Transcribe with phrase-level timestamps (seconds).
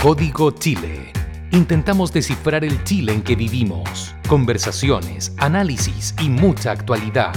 [0.00, 1.12] Código Chile.
[1.50, 4.14] Intentamos descifrar el Chile en que vivimos.
[4.28, 7.32] Conversaciones, análisis y mucha actualidad.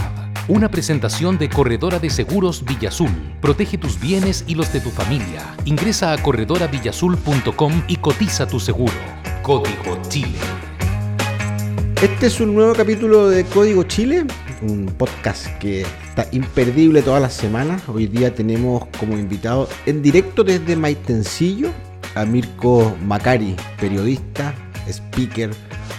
[0.47, 3.09] Una presentación de Corredora de Seguros Villazul.
[3.41, 5.55] Protege tus bienes y los de tu familia.
[5.65, 8.93] Ingresa a corredoravillazul.com y cotiza tu seguro.
[9.41, 10.37] Código Chile.
[11.99, 14.27] Este es un nuevo capítulo de Código Chile,
[14.61, 17.81] un podcast que está imperdible todas las semanas.
[17.87, 21.71] Hoy día tenemos como invitado en directo desde Maitencillo
[22.15, 24.53] a Mirko Macari, periodista,
[24.87, 25.51] speaker,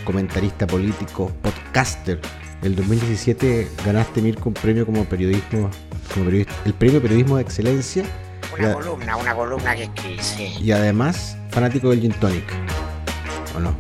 [0.05, 2.21] comentarista político, podcaster.
[2.63, 5.71] El 2017 ganaste Mirko un premio como periodismo,
[6.13, 8.05] como periodista, el premio Periodismo de Excelencia.
[8.59, 10.19] Una columna, una columna que escribí.
[10.61, 12.45] Y además fanático del Gin Tonic.
[13.57, 13.75] ¿O no?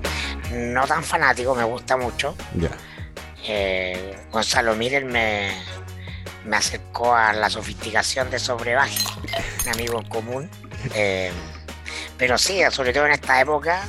[0.53, 2.35] No tan fanático, me gusta mucho.
[2.57, 2.71] Ya.
[3.47, 5.51] Eh, Gonzalo Miller me,
[6.45, 9.05] me acercó a la sofisticación de Sobrebaje,
[9.65, 10.51] un amigo en común.
[10.95, 11.31] Eh,
[12.23, 13.83] pero sí, sobre todo en esta época,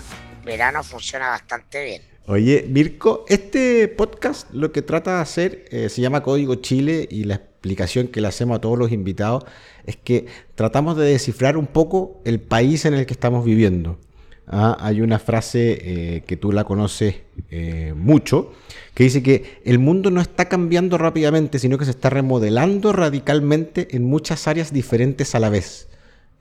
[0.43, 2.01] verano funciona bastante bien.
[2.25, 7.25] Oye, Mirko, este podcast lo que trata de hacer eh, se llama Código Chile y
[7.25, 9.45] la explicación que le hacemos a todos los invitados
[9.85, 13.99] es que tratamos de descifrar un poco el país en el que estamos viviendo.
[14.47, 17.17] Ah, hay una frase eh, que tú la conoces
[17.51, 18.51] eh, mucho,
[18.95, 23.95] que dice que el mundo no está cambiando rápidamente, sino que se está remodelando radicalmente
[23.95, 25.87] en muchas áreas diferentes a la vez.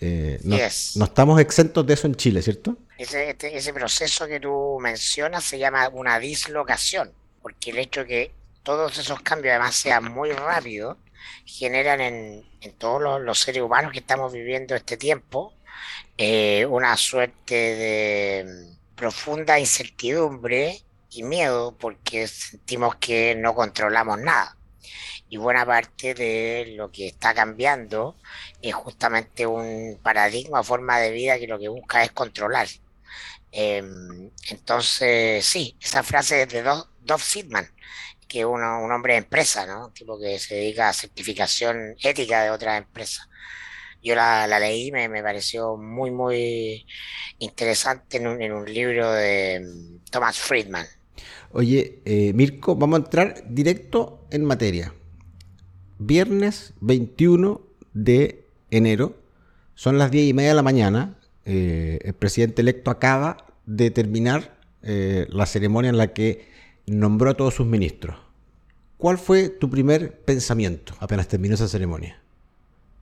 [0.04, 0.96] Eh, no, Yes.
[0.96, 2.76] no estamos exentos de eso en Chile, ¿cierto?
[2.98, 8.06] Ese, este- ese proceso que tú mencionas se llama una dislocación, porque el hecho de
[8.06, 10.96] que todos esos cambios además sean muy rápidos,
[11.44, 15.54] generan en, en todos los, los seres humanos que estamos viviendo este tiempo
[16.18, 24.56] eh, una suerte de mm, profunda incertidumbre y miedo porque sentimos que no controlamos nada.
[25.32, 28.18] Y buena parte de lo que está cambiando
[28.60, 32.68] es justamente un paradigma forma de vida que lo que busca es controlar.
[33.50, 37.66] Em, entonces, sí, esa frase es de Do- Dov Sidman,
[38.28, 39.86] que es un hombre de empresa, ¿no?
[39.88, 43.26] Un tipo que se dedica a certificación ética de otras empresas.
[44.02, 46.86] Yo la, la leí, me, me pareció muy, muy
[47.38, 50.86] interesante en un, en un libro de mm, Thomas Friedman.
[51.52, 54.94] Oye, eh, Mirko, vamos a entrar directo en materia.
[56.06, 57.60] Viernes 21
[57.92, 59.14] de enero,
[59.74, 61.16] son las 10 y media de la mañana.
[61.44, 63.36] eh, el presidente electo acaba
[63.66, 66.48] de terminar eh, la ceremonia en la que
[66.86, 68.16] nombró a todos sus ministros.
[68.98, 72.20] ¿Cuál fue tu primer pensamiento apenas terminó esa ceremonia?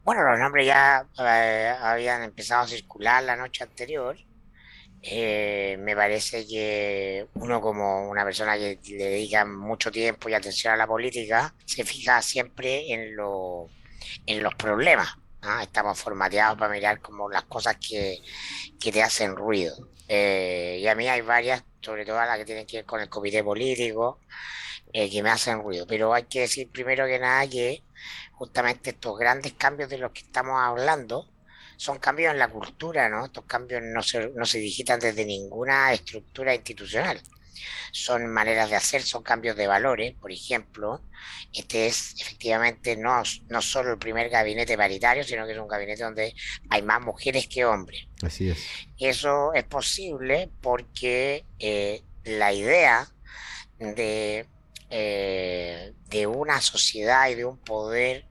[0.05, 4.17] Bueno, los nombres ya eh, habían empezado a circular la noche anterior.
[5.03, 10.75] Eh, me parece que uno como una persona que le dedica mucho tiempo y atención
[10.75, 13.69] a la política, se fija siempre en, lo,
[14.27, 15.09] en los problemas.
[15.43, 15.63] ¿ah?
[15.63, 18.19] Estamos formateados para mirar como las cosas que,
[18.79, 19.75] que te hacen ruido.
[20.09, 23.09] Eh, y a mí hay varias, sobre todo las que tienen que ver con el
[23.09, 24.21] comité político,
[24.93, 25.87] eh, que me hacen ruido.
[25.87, 27.85] Pero hay que decir primero que nada que
[28.33, 31.30] justamente estos grandes cambios de los que estamos hablando
[31.81, 33.25] son cambios en la cultura, ¿no?
[33.25, 37.19] Estos cambios no se, no se digitan desde ninguna estructura institucional.
[37.91, 40.15] Son maneras de hacer, son cambios de valores.
[40.21, 41.01] Por ejemplo,
[41.55, 46.03] este es efectivamente no, no solo el primer gabinete paritario, sino que es un gabinete
[46.03, 46.35] donde
[46.69, 48.09] hay más mujeres que hombres.
[48.23, 48.59] Así es.
[48.99, 53.09] Eso es posible porque eh, la idea
[53.79, 54.47] de,
[54.91, 58.30] eh, de una sociedad y de un poder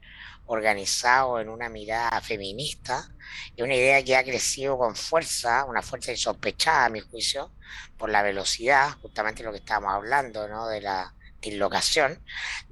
[0.50, 3.08] organizado en una mirada feminista
[3.56, 7.52] es una idea que ha crecido con fuerza, una fuerza insospechada a mi juicio,
[7.98, 10.68] por la velocidad, justamente lo que estábamos hablando, ¿no?
[10.68, 12.24] de la dislocación,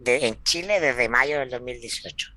[0.06, 2.34] en Chile desde mayo del 2018.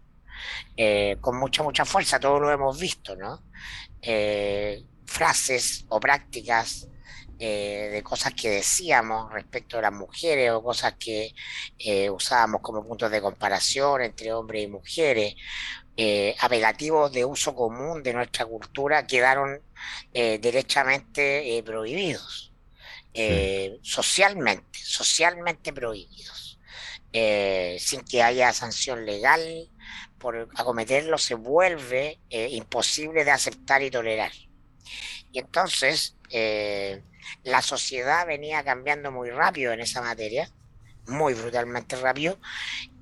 [0.77, 3.43] Eh, con mucha, mucha fuerza, todos lo hemos visto, ¿no?
[4.03, 6.89] Eh, frases o prácticas
[7.41, 11.35] eh, de cosas que decíamos respecto a las mujeres o cosas que
[11.79, 15.35] eh, usábamos como puntos de comparación entre hombres y mujeres,
[15.97, 19.63] eh, apelativos de uso común de nuestra cultura quedaron
[20.13, 22.53] eh, derechamente prohibidos,
[23.83, 26.59] socialmente, socialmente prohibidos,
[27.79, 29.69] sin que haya sanción legal
[30.19, 34.33] por acometerlo se vuelve imposible de aceptar y tolerar.
[35.33, 37.03] Y entonces eh,
[37.45, 40.51] la sociedad venía cambiando muy rápido en esa materia,
[41.07, 42.39] muy brutalmente rápido,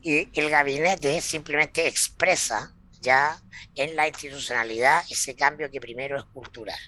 [0.03, 3.41] y el gabinete simplemente expresa ya
[3.75, 6.79] en la institucionalidad ese cambio que primero es cultural.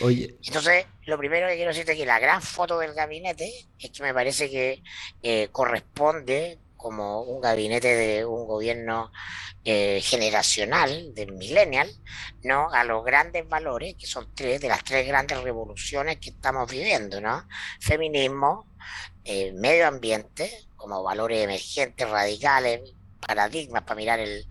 [0.00, 3.90] Oye, Entonces, lo primero que quiero decirte es que la gran foto del gabinete es
[3.90, 4.82] que me parece que
[5.22, 9.12] eh, corresponde como un gabinete de un gobierno
[9.64, 11.88] eh, generacional, del millennial,
[12.42, 12.68] ¿no?
[12.72, 17.20] A los grandes valores, que son tres de las tres grandes revoluciones que estamos viviendo,
[17.20, 17.46] ¿no?
[17.80, 18.66] Feminismo,
[19.24, 22.80] eh, medio ambiente, como valores emergentes, radicales,
[23.24, 24.46] paradigmas para mirar el,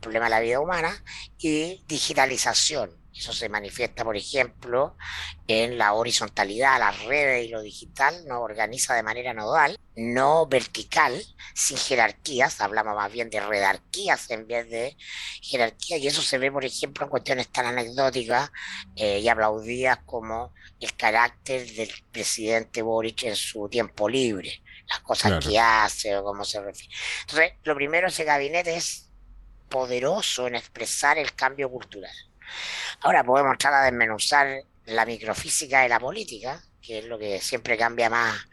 [0.00, 0.92] problema de la vida humana,
[1.38, 4.96] y digitalización, eso se manifiesta, por ejemplo,
[5.46, 11.20] en la horizontalidad, las redes y lo digital nos organiza de manera nodal, no vertical,
[11.54, 14.96] sin jerarquías, hablamos más bien de redarquías en vez de
[15.40, 18.50] jerarquías, y eso se ve, por ejemplo, en cuestiones tan anecdóticas
[18.94, 25.44] eh, y aplaudidas como el carácter del presidente Boric en su tiempo libre, las cosas
[25.44, 26.94] que hace o cómo se refiere.
[27.22, 29.08] Entonces, lo primero, ese gabinete es
[29.70, 32.14] poderoso en expresar el cambio cultural.
[33.00, 37.76] Ahora podemos entrar a desmenuzar la microfísica de la política, que es lo que siempre
[37.76, 38.46] cambia más,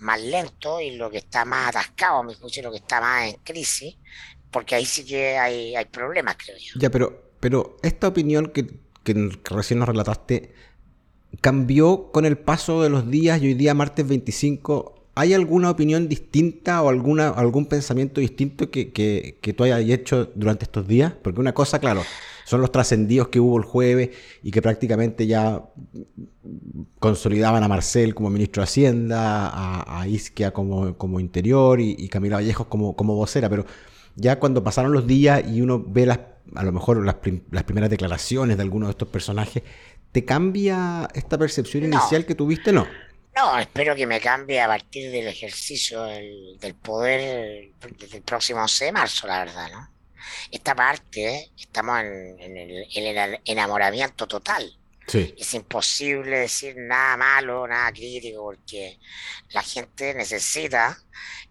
[0.00, 3.36] más lento y lo que está más atascado, me juicio, lo que está más en
[3.42, 3.96] crisis,
[4.50, 6.74] porque ahí sí que hay, hay problemas, creo yo.
[6.76, 8.66] Ya, pero, pero esta opinión que,
[9.04, 10.54] que recién nos relataste,
[11.40, 16.08] ¿cambió con el paso de los días y hoy día, martes 25, ¿Hay alguna opinión
[16.08, 21.12] distinta o alguna, algún pensamiento distinto que, que, que, tú hayas hecho durante estos días?
[21.22, 22.02] Porque una cosa, claro,
[22.44, 24.10] son los trascendidos que hubo el jueves
[24.42, 25.62] y que prácticamente ya
[26.98, 32.08] consolidaban a Marcel como ministro de Hacienda, a, a Isquia como, como interior y, y,
[32.08, 33.66] Camila Vallejos como, como vocera, pero
[34.16, 36.18] ya cuando pasaron los días y uno ve las,
[36.54, 39.62] a lo mejor las, prim las primeras declaraciones de algunos de estos personajes,
[40.12, 41.96] ¿te cambia esta percepción no.
[41.96, 42.72] inicial que tuviste?
[42.72, 42.86] No.
[43.34, 48.60] No, espero que me cambie a partir del ejercicio del, del poder desde el próximo
[48.60, 50.00] 11 de marzo, la verdad, ¿no?
[50.50, 54.76] esta parte, estamos en, en, el, en, el, enamoramiento total.
[55.06, 55.34] Sí.
[55.36, 58.98] Es imposible decir nada malo, nada crítico, porque
[59.50, 60.96] la gente necesita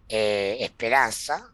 [0.07, 1.53] eh, esperanza,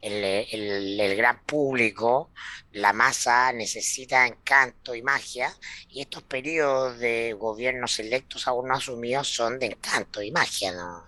[0.00, 2.30] el, el, el, gran público,
[2.72, 5.52] la masa necesita encanto y magia,
[5.88, 11.04] y estos periodos de gobiernos electos aún no asumidos son de encanto y magia, ¿no?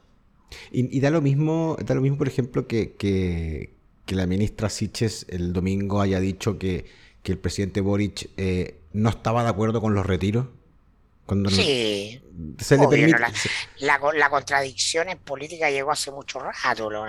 [0.71, 3.75] Y, y da lo mismo, da lo mismo, por ejemplo, que, que,
[4.05, 6.87] que la ministra Siches el domingo haya dicho que,
[7.23, 10.49] que el presidente Boric eh, no estaba de acuerdo con los retiros?
[11.27, 12.23] Cuando sí,
[12.59, 13.19] se obvio, le permite...
[13.19, 13.27] no,
[13.79, 16.91] la, la, la, contradicción en política llegó hace mucho rato.
[16.91, 17.07] No.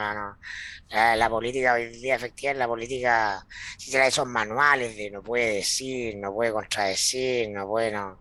[0.89, 3.45] La, la, política hoy día, efectivamente, la política,
[3.77, 7.91] si se esos manuales de no puede decir, no puede contradecir, no puede.
[7.91, 8.19] No,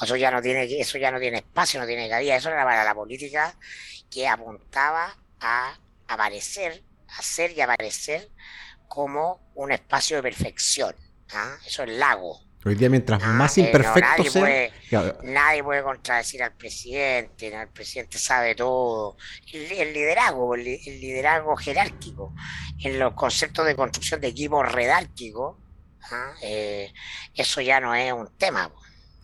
[0.00, 2.36] eso ya no tiene eso ya no tiene espacio, no tiene cabida.
[2.36, 3.54] Eso era para la política
[4.10, 6.82] que apuntaba a aparecer
[7.18, 8.30] hacer y aparecer
[8.88, 10.94] como un espacio de perfección.
[11.32, 11.56] ¿ah?
[11.66, 12.40] Eso es lago.
[12.64, 13.32] Hoy día, mientras ¿ah?
[13.32, 14.42] más imperfecto no, sea.
[14.42, 14.72] Puede,
[15.24, 19.16] nadie puede contradecir al presidente, el presidente sabe todo.
[19.52, 22.34] El, el liderazgo, el, el, liderazgo jerárquico,
[22.78, 25.56] en los conceptos de construcción de equipos redárquicos,
[26.12, 26.34] ¿ah?
[26.42, 26.92] eh,
[27.34, 28.70] eso ya no es un tema.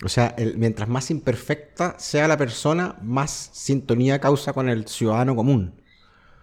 [0.05, 5.37] O sea, el, mientras más imperfecta sea la persona, más sintonía causa con el ciudadano
[5.37, 5.79] común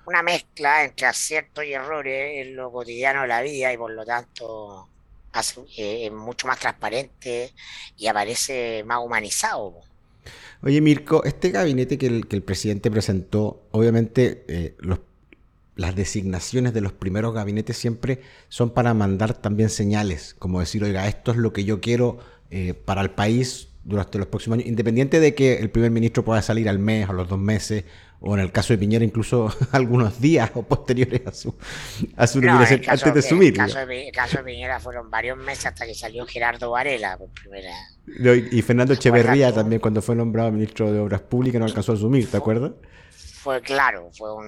[0.06, 4.06] una mezcla entre aciertos y errores en lo cotidiano de la vida y por lo
[4.06, 4.90] tanto
[5.36, 7.54] hace, eh, es mucho más transparente
[7.98, 9.74] y aparece más humanizado.
[10.62, 15.00] Oye Mirko, este gabinete que el, que el presidente presentó, obviamente eh, los,
[15.76, 21.08] las designaciones de los primeros gabinetes siempre son para mandar también señales, como decir, oiga,
[21.08, 25.20] esto es lo que yo quiero eh, para el país durante los próximos años, independiente
[25.20, 27.86] de que el primer ministro pueda salir al mes o a los dos meses
[28.20, 31.56] o en el caso de Piñera incluso algunos días o posteriores a su,
[32.16, 33.54] a su nominación no, antes de asumir.
[33.54, 37.18] El caso de, el caso de Piñera fueron varios meses hasta que salió Gerardo Varela
[37.18, 37.72] por primera
[38.08, 41.92] no, y, y, Fernando Echeverría también cuando fue nombrado ministro de Obras Públicas no alcanzó
[41.92, 42.72] a asumir, ¿te acuerdas?
[43.46, 44.46] Fue claro, fue un...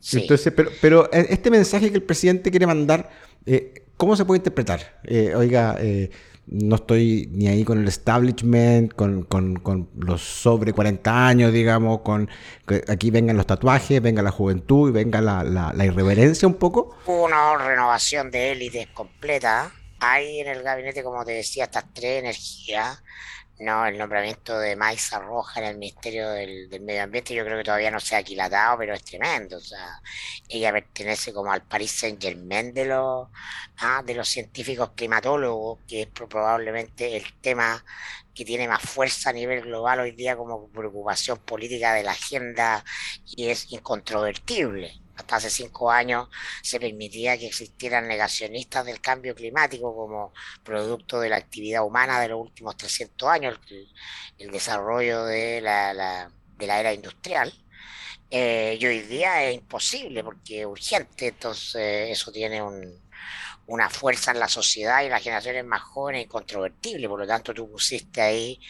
[0.00, 0.20] Sí.
[0.20, 3.08] Entonces, pero, pero este mensaje que el presidente quiere mandar,
[3.46, 5.00] eh, ¿cómo se puede interpretar?
[5.04, 6.10] Eh, oiga, eh,
[6.46, 12.00] no estoy ni ahí con el establishment, con, con, con, los sobre 40 años, digamos,
[12.02, 12.28] con
[12.88, 16.96] aquí vengan los tatuajes, venga la juventud y venga la, la, la irreverencia un poco.
[17.06, 19.72] Una renovación de élites completa.
[19.98, 23.02] Hay en el gabinete, como te decía, estas tres energías
[23.58, 27.56] no, el nombramiento de Maisa Roja en el Ministerio del, del, Medio Ambiente yo creo
[27.58, 29.56] que todavía no se ha aquilatado, pero es tremendo.
[29.56, 30.00] O sea,
[30.48, 33.28] ella pertenece como al Paris Saint Germain de los,
[33.78, 37.82] ah, de los científicos climatólogos, que es probablemente el tema
[38.34, 42.84] que tiene más fuerza a nivel global hoy día como preocupación política de la agenda
[43.24, 46.28] y es incontrovertible hasta hace cinco años
[46.62, 50.32] se permitía que existieran negacionistas del cambio climático como
[50.62, 53.58] producto de la actividad humana de los últimos 300 años,
[54.38, 57.52] el, desarrollo de la, de la era industrial.
[58.30, 62.60] Eh, y hoy día es imposible porque es urgente, entonces eso tiene
[63.66, 67.70] una fuerza en la sociedad y las generaciones más jóvenes incontrovertible, por lo tanto tú
[67.70, 68.60] pusiste ahí,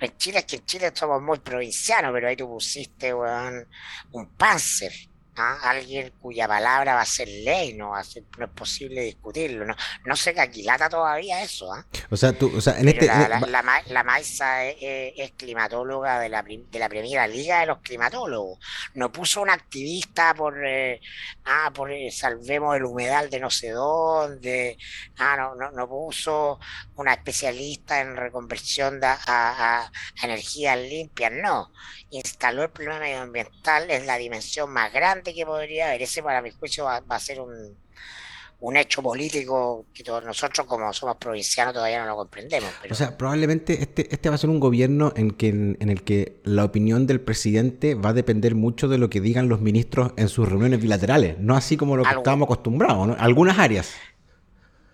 [0.00, 4.92] en Chile es que en Chile somos muy provincianos, pero ahí tú pusiste un panzer,
[5.36, 5.58] ¿ah?
[5.62, 9.64] alguien cuya palabra va a ser ley, no va a ser, no es posible discutirlo,
[9.64, 9.74] no,
[10.04, 11.84] no se caquilata todavía eso, ¿ah?
[12.10, 16.42] O sea, tú, o sea, en este, la, la, la, Maiza es, climatóloga de la,
[16.42, 18.58] de la primera liga de los climatólogos.
[18.94, 21.00] No puso un activista por, eh,
[21.44, 24.76] ah, por eh, salvemos el humedal de no sé dónde,
[25.18, 26.58] ah, no, no, no puso
[26.96, 31.72] una especialista en reconversión de, a, a, energías limpias, no.
[32.10, 36.02] Instaló el problema medioambiental en la dimensión más grande que podría haber.
[36.02, 37.76] Ese para mi juicio va a ser un
[38.64, 42.70] un hecho político que todos nosotros como somos provincianos todavía no lo comprendemos.
[42.90, 46.40] O sea, probablemente este, este va a ser un gobierno en, que, en, el que
[46.44, 50.28] la opinión del presidente va a depender mucho de lo que digan los ministros en
[50.28, 53.16] sus reuniones bilaterales, no así como lo que estábamos acostumbrados, ¿no?
[53.18, 53.94] Algunas áreas.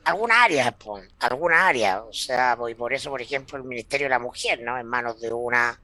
[0.03, 2.01] Algunas áreas, pues, algunas áreas.
[2.09, 4.79] O sea, y por eso, por ejemplo, el Ministerio de la Mujer, ¿no?
[4.79, 5.81] En manos de una...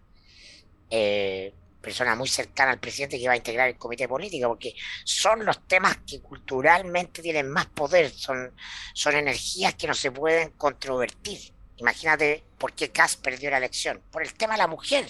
[0.91, 1.55] Eh,
[1.87, 4.75] persona muy cercana al presidente que va a integrar el comité político, porque
[5.05, 8.53] son los temas que culturalmente tienen más poder, son,
[8.93, 11.39] son energías que no se pueden controvertir.
[11.77, 15.07] Imagínate por qué Kass perdió la elección, por el tema de la mujer,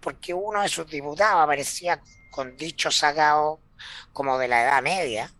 [0.00, 2.02] porque uno de sus diputados aparecía
[2.32, 3.60] con dichos sacados
[4.12, 5.32] como de la Edad Media,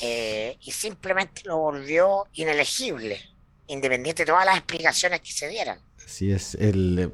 [0.00, 3.20] eh, y simplemente lo volvió inelegible,
[3.68, 5.80] independiente de todas las explicaciones que se dieran.
[6.04, 7.12] Así es, el,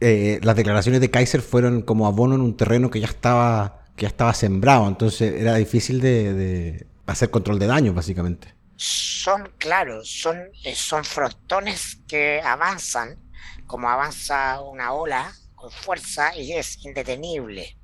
[0.00, 4.02] eh, las declaraciones de Kaiser fueron como abono en un terreno que ya estaba, que
[4.02, 8.54] ya estaba sembrado, entonces era difícil de, hacer control de daño, básicamente.
[8.76, 13.18] Son, claro, son, eh, son frontones que avanzan,
[13.66, 17.76] como avanza una ola con fuerza y es indetenible.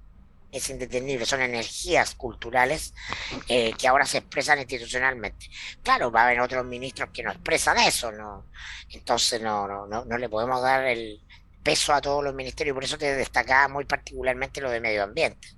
[0.50, 2.92] Es indetenible, son energías culturales
[3.46, 5.48] eh, que ahora se expresan institucionalmente.
[5.80, 8.46] Claro, va a haber otros ministros que no expresan eso, ¿no?
[8.88, 11.22] Entonces no, no, no, no le podemos dar el,
[11.62, 15.48] peso a todos los ministerios, por eso te destacaba muy particularmente lo de medio ambiente.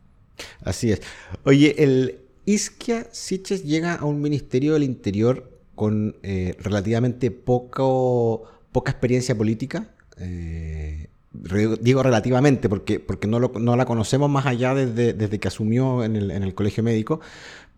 [0.64, 1.02] Así es.
[1.44, 8.90] Oye, el Isquia Siches llega a un ministerio del Interior con eh, relativamente poco, poca
[8.90, 9.94] experiencia política.
[10.18, 16.04] Eh, digo relativamente porque, porque no, no, la conocemos más allá desde, desde que asumió
[16.04, 17.20] en el, en el, colegio médico,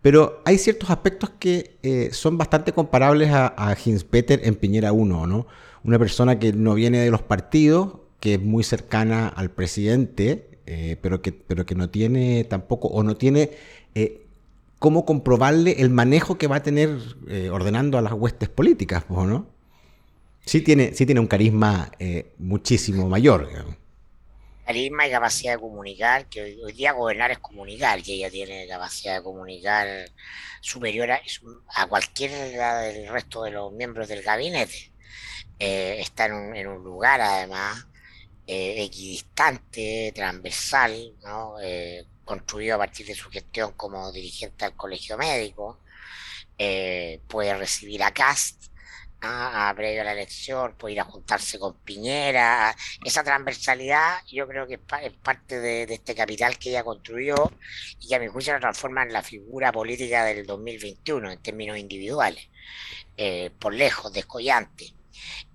[0.03, 3.77] pero hay ciertos aspectos que eh, son bastante comparables a, a
[4.11, 5.47] Peter en Piñera 1, ¿no?
[5.85, 10.97] Una persona que no viene de los partidos, que es muy cercana al presidente, eh,
[11.03, 13.51] pero, que, pero que no tiene tampoco, o no tiene
[13.95, 14.23] eh,
[14.79, 16.97] cómo comprobarle el manejo que va a tener
[17.29, 19.47] eh, ordenando a las huestes políticas, ¿no?
[20.47, 21.93] Sí tiene, sí tiene un carisma
[22.39, 23.77] muchísimo mayor.
[24.65, 29.17] Carisma y capacidad de comunicar, que hoy, día gobernar es comunicar, que ella tiene capacidad
[29.17, 29.87] de comunicar
[30.63, 34.93] superior a, cualquiera del resto de los miembros del gabinete.
[35.59, 37.87] está en en un lugar, además,
[38.47, 41.57] eh, equidistante, transversal, ¿no?
[41.63, 45.81] Eh, construido a partir de su gestión como dirigente del colegio médico,
[46.59, 48.65] eh, puede recibir a Cast
[49.23, 54.67] a previo a la elección, puede ir a juntarse con Piñera, esa transversalidad yo creo
[54.67, 57.35] que es, parte de, este capital que ella construyó
[58.01, 61.79] y que a mi juicio lo transforma en la figura política del 2021 en términos
[61.79, 62.49] individuales,
[63.59, 64.93] por lejos, descollante.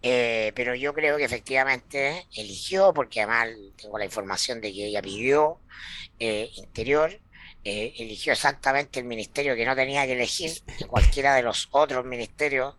[0.02, 3.50] Eh, pero yo creo que efectivamente eligió, porque además
[3.82, 5.60] tengo la información de que ella pidió
[6.20, 7.20] eh, interior,
[7.66, 12.06] eh, eligió exactamente el ministerio que no tenía que elegir, que cualquiera de los otros
[12.06, 12.76] ministerios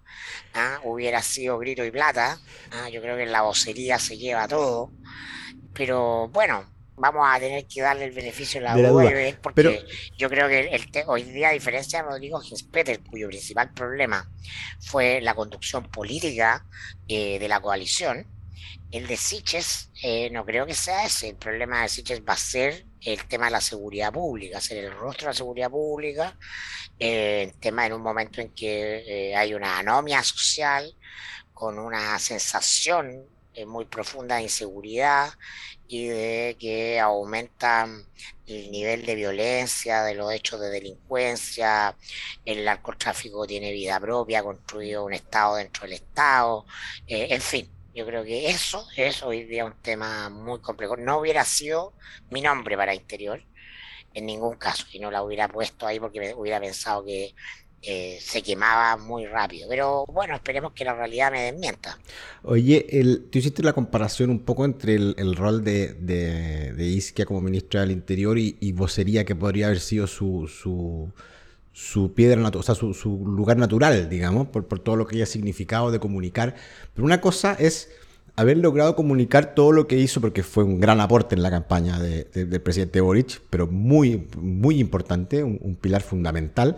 [0.55, 0.81] ¿ah?
[0.85, 2.41] hubiera sido grito y plata.
[2.71, 2.89] ¿ah?
[2.89, 4.91] Yo creo que en la vocería se lleva todo.
[5.75, 6.65] Pero bueno,
[7.01, 9.11] vamos a tener que darle el beneficio de la, duda,
[9.43, 9.85] porque
[10.19, 14.31] yo creo que el, hoy día, a diferencia de Rodrigo Ginspeter, cuyo principal problema
[14.81, 16.67] fue la conducción política
[17.09, 18.27] eh, de la coalición,
[18.91, 21.31] el de Siches eh, no creo que sea ese.
[21.31, 24.93] El problema de Siches va a ser el tema de la seguridad pública, ser el
[24.93, 26.37] rostro de la seguridad pública,
[26.99, 30.95] eh, el tema en un momento en que hay una anomia social,
[31.55, 33.27] con una sensación
[33.67, 35.31] muy profunda de inseguridad
[35.91, 37.89] y de que aumenta
[38.47, 41.97] el nivel de violencia, de los hechos de delincuencia,
[42.45, 46.65] el narcotráfico tiene vida propia, construido un Estado dentro del Estado,
[47.09, 50.97] eh, en fin, yo creo que eso es hoy día un tema muy complejo.
[50.97, 51.93] No hubiera sido
[52.31, 53.43] mi nombre para Interior
[54.15, 57.35] en ningún caso, y no la hubiera puesto ahí porque hubiera pensado que
[57.83, 59.69] eh, se quemaba muy rápido.
[59.69, 61.99] Pero bueno, esperemos que la realidad me desmienta.
[62.43, 67.41] Oye, el, tú hiciste la comparación un poco entre el, rol de, de, Isquia como
[67.41, 71.11] ministra del Interior y, vocería que podría haber sido su, su,
[71.73, 75.25] su piedra, o sea, su, su, lugar natural, digamos, por, por todo lo que ella
[75.25, 76.55] ha significado de comunicar.
[76.95, 77.91] Pero una cosa es
[78.41, 81.99] haber logrado comunicar todo lo que hizo, porque fue un gran aporte en la campaña
[81.99, 86.77] del presidente Boric, pero muy, muy importante, un, pilar fundamental.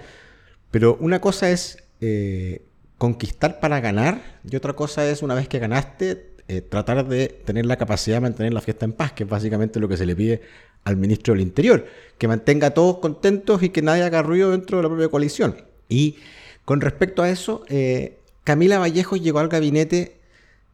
[0.72, 2.62] Pero una cosa es eh,
[2.98, 7.64] conquistar para ganar y otra cosa es, una vez que ganaste, eh, tratar de tener
[7.66, 10.16] la capacidad de mantener la fiesta en paz, que es básicamente lo que se le
[10.16, 10.42] pide
[10.82, 11.86] al ministro del Interior,
[12.18, 15.54] que mantenga a todos contentos y que nadie haga ruido dentro de la propia coalición.
[15.88, 16.16] Y
[16.64, 20.22] con respecto a eso, eh, Camila Vallejo llegó al gabinete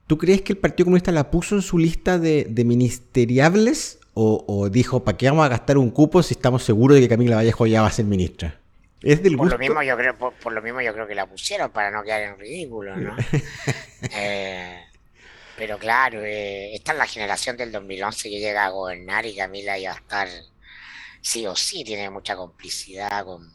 [0.08, 5.04] ¿Tú crees que el Partido Comunista la puso en su lista de, ministeriables o, dijo,
[5.04, 7.82] ¿para qué vamos a gastar un cupo si estamos seguros de que Camila Vallejo ya
[7.82, 8.58] va a ser ministra?
[9.02, 11.70] ¿Es del por, Lo mismo yo creo, por, lo mismo yo creo que la pusieron
[11.70, 13.16] para no quedar en ridículo, ¿no?
[14.12, 14.84] Eh,
[15.56, 19.76] pero claro, eh, esta es la generación del 2011 que llega a gobernar y Camila
[19.76, 20.28] iba a estar,
[21.20, 23.52] sí o sí, tiene mucha complicidad con,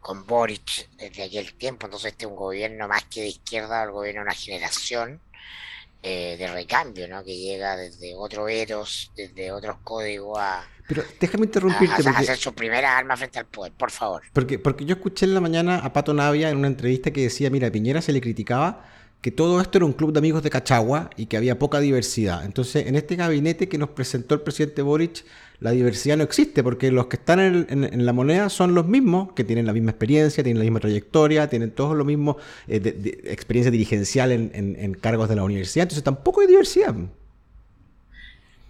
[0.00, 3.92] con Boric desde aquel tiempo, entonces este es un gobierno más que de izquierda, el
[3.92, 5.20] gobierno de una generación
[6.02, 7.22] eh, de recambio, ¿no?
[7.22, 10.66] Que llega desde otro eros, desde otros códigos a...
[10.90, 12.02] Pero déjame interrumpirte.
[12.08, 14.22] A, hacer su primera arma frente al poder, por favor.
[14.32, 17.48] Porque, porque yo escuché en la mañana a Pato Navia en una entrevista que decía,
[17.48, 18.84] mira, Piñera se le criticaba
[19.20, 22.44] que todo esto era un club de amigos de Cachagua y que había poca diversidad.
[22.44, 25.24] Entonces, en este gabinete que nos presentó el presidente Boric,
[25.60, 29.44] la diversidad no existe, porque los que están en, la moneda son los mismos, que
[29.44, 33.70] tienen la misma experiencia, tienen la misma trayectoria, tienen todos lo mismo, eh, de, experiencia
[33.70, 36.96] dirigencial en, cargos de la universidad, entonces tampoco hay diversidad.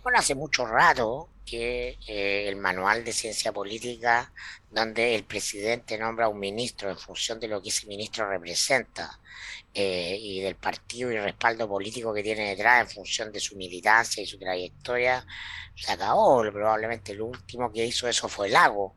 [0.02, 4.32] Bueno, hace mucho rato que eh, el manual de ciencia política,
[4.70, 9.18] donde el presidente nombra a un ministro en función de lo que ese ministro representa
[9.74, 14.22] eh, y del partido y respaldo político que tiene detrás en función de su militancia
[14.22, 15.26] y su trayectoria,
[15.74, 16.40] se acabó.
[16.52, 18.94] Probablemente el último que hizo eso fue Lago,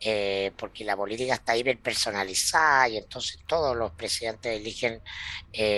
[0.00, 5.02] eh, porque la política está hiper personalizada y entonces todos los presidentes eligen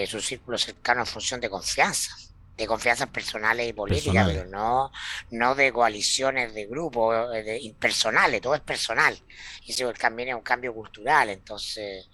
[0.07, 2.15] su círculo cercano en función de confianza
[2.57, 4.93] de confianzas personales y políticas, pero no,
[5.31, 9.17] no de coaliciones de grupos de, impersonales, todo es personal.
[9.65, 11.31] Y eso también es un cambio cultural.
[11.31, 12.09] Entonces,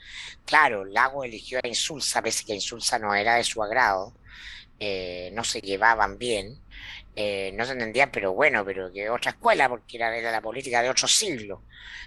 [0.46, 4.14] claro, Lago eligió a Insulsa, pese que Insulsa no era de su agrado,
[4.78, 6.58] eh, no se llevaban bien,
[7.14, 10.80] eh, no se entendían, pero bueno, pero que otra escuela, porque era, era la política
[10.80, 11.64] de otro siglo.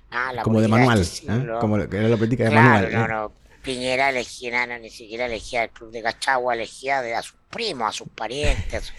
[0.10, 1.48] Ah, como de manual, este ¿eh?
[1.60, 2.92] como era la política de manual.
[2.92, 3.32] No, no,
[3.64, 7.88] Piñera elegía, no, ni siquiera elegía el club de Cachagua, elegía de, a sus primos,
[7.88, 8.92] a sus parientes,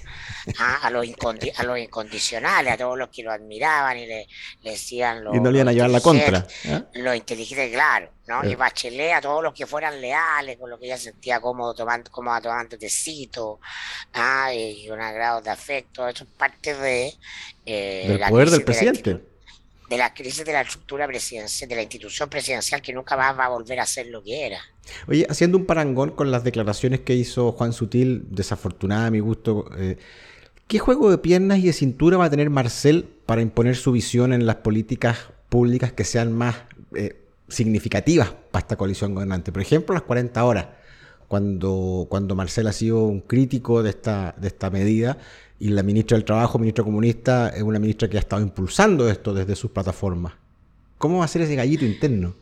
[0.58, 1.06] a, los,
[1.56, 4.26] a los incondicionales, a todos los que lo admiraban y le,
[4.62, 5.34] decían los.
[5.36, 6.46] Y no le iban a llevar la contra.
[6.64, 6.82] ¿eh?
[6.94, 8.42] Los inteligentes, claro, ¿no?
[8.48, 12.10] Y Bachelet a todos los que fueran leales, con lo que ella sentía cómodo tomando,
[12.10, 13.60] cómoda tomando tecito,
[14.14, 14.50] ¿ah?
[14.54, 17.14] y un agrado de afecto, eso es parte de.
[17.66, 19.33] Eh, del poder del presidente
[19.88, 23.48] de la crisis de la estructura presidencial, de la institución presidencial que nunca va a
[23.48, 24.58] volver a ser lo que era.
[25.06, 29.70] Oye, haciendo un parangón con las declaraciones que hizo Juan Sutil, desafortunada a mi gusto,
[29.78, 29.96] eh,
[30.66, 34.32] ¿qué juego de piernas y de cintura va a tener Marcel para imponer su visión
[34.32, 35.18] en las políticas
[35.48, 36.56] públicas que sean más
[36.94, 39.52] eh, significativas para esta coalición gobernante?
[39.52, 40.66] Por ejemplo, las 40 horas,
[41.28, 45.18] cuando, cuando Marcel ha sido un crítico de esta, de esta medida
[45.58, 49.32] y la ministra del Trabajo, ministra comunista, es una ministra que ha estado impulsando esto
[49.32, 50.34] desde sus plataformas.
[50.98, 52.34] ¿Cómo va a ser ese gallito interno?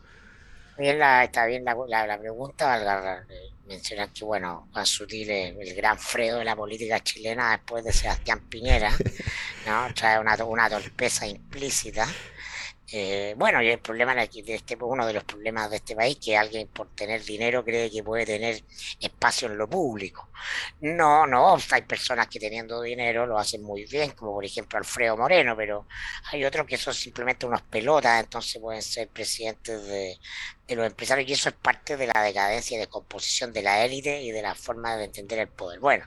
[0.78, 1.74] Bien la, está bien la,
[2.06, 3.26] la, pregunta, al
[3.66, 7.92] mencionar que, bueno, Juan Sutil es el gran Fredo de la política chilena después de
[7.92, 8.90] Sebastián Piñera,
[9.66, 9.94] ¿no?
[9.94, 12.08] Trae una, una torpeza implícita
[12.94, 16.36] eh, bueno, y el problema de este, uno de los problemas de este país que
[16.36, 18.62] alguien por tener dinero cree que puede tener
[19.00, 20.28] espacio en lo público.
[20.82, 25.16] No, no, hay personas que teniendo dinero lo hacen muy bien, como por ejemplo Alfredo
[25.16, 25.86] Moreno, pero
[26.30, 30.18] hay otros que son simplemente unos pelotas, entonces pueden ser presidentes de,
[30.66, 34.20] de los empresarios y eso es parte de la decadencia y descomposición de la élite
[34.20, 35.80] y de la forma de entender el poder.
[35.80, 36.04] Bueno,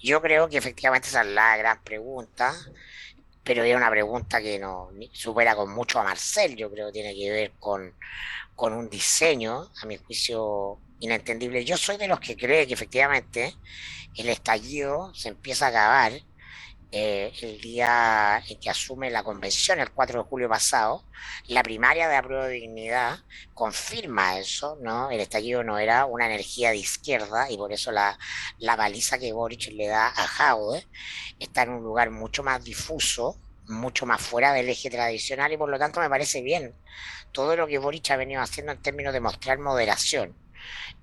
[0.00, 2.54] yo creo que efectivamente esa es la gran pregunta
[3.44, 7.14] pero es una pregunta que no supera con mucho a Marcel, yo creo que tiene
[7.14, 7.94] que ver con,
[8.56, 11.64] con un diseño, a mi juicio, inentendible.
[11.64, 13.54] Yo soy de los que cree que efectivamente
[14.16, 16.12] el estallido se empieza a acabar
[16.96, 21.02] eh, el día en que asume la convención, el 4 de julio pasado,
[21.48, 23.18] la primaria de apruebo de dignidad
[23.52, 25.10] confirma eso, ¿no?
[25.10, 28.16] El estallido no era una energía de izquierda y por eso la,
[28.58, 30.86] la baliza que Boric le da a Jaude
[31.40, 35.70] está en un lugar mucho más difuso, mucho más fuera del eje tradicional y por
[35.70, 36.76] lo tanto me parece bien
[37.32, 40.32] todo lo que Boric ha venido haciendo en términos de mostrar moderación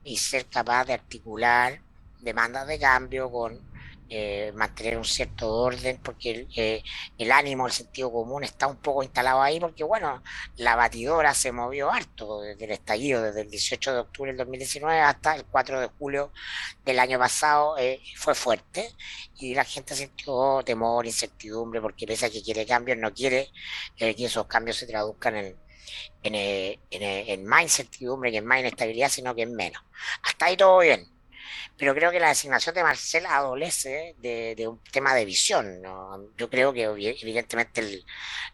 [0.05, 1.81] y ser capaz de articular
[2.21, 3.70] demandas de cambio con
[4.13, 6.83] eh, mantener un cierto orden, porque eh,
[7.17, 10.21] el, ánimo, el sentido común está un poco instalado ahí, porque bueno,
[10.57, 14.99] la batidora se movió harto desde el estallido, desde el 18 de octubre del 2019
[14.99, 16.33] hasta el 4 de julio
[16.83, 18.93] del año pasado, eh, fue fuerte
[19.39, 23.49] y la gente sintió temor, incertidumbre, porque pese a que quiere cambios, no quiere
[23.97, 25.57] que esos cambios se traduzcan en,
[26.23, 29.81] en, en, en, más incertidumbre, que en más inestabilidad, sino que en menos.
[30.23, 31.10] Hasta ahí todo bien
[31.81, 35.81] pero creo que la designación de Marcel adolece de, un tema de visión.
[36.37, 38.05] Yo creo que evidentemente el,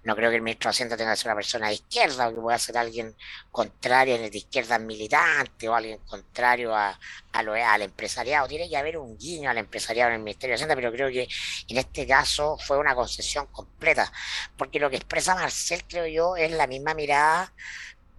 [0.04, 2.34] no creo que el ministro de Hacienda tenga que ser una persona de izquierda o
[2.34, 3.14] que pueda ser alguien
[3.52, 6.98] contrario de izquierda militante o alguien contrario a,
[7.34, 8.48] al empresariado.
[8.48, 11.28] Tiene que haber un guiño al empresariado en el Ministerio de Hacienda, pero creo que
[11.68, 14.10] en este caso fue una concesión completa,
[14.58, 17.54] porque lo que expresa Marcel, creo yo, es la misma mirada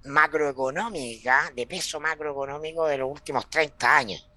[0.05, 4.28] macroeconómica, de peso macroeconómico de los últimos 30 años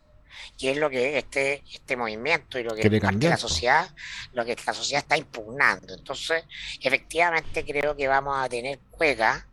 [0.57, 3.89] y es lo que este, este movimiento y lo que la sociedad,
[4.33, 5.93] lo que la sociedad está impugnando.
[5.93, 6.43] Entonces,
[6.81, 9.47] efectivamente creo que vamos a tener juega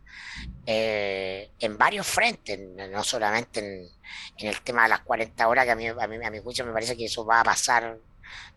[0.65, 3.89] eh, en varios frentes, no solamente
[4.37, 6.65] en, el tema de las 40 horas, que a mí, a mí, a mi juicio
[6.65, 7.97] me parece que eso va a pasar